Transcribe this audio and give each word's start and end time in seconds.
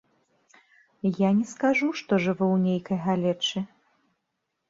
Я 1.23 1.29
не 1.41 1.45
скажу, 1.51 1.89
што 2.01 2.19
жыву 2.25 2.47
ў 2.53 2.57
нейкай 2.65 2.97
галечы. 3.09 3.59